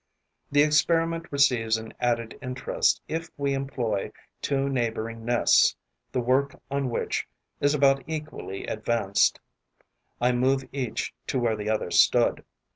[0.51, 5.75] The experiment receives an added interest if we employ two neighbouring nests
[6.11, 7.27] the work on which
[7.59, 9.39] is about equally advanced.
[10.19, 12.43] I move each to where the other stood.